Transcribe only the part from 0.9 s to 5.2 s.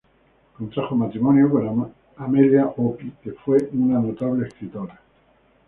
matrimonio con Amelia Opie, quien fue una notable escritora.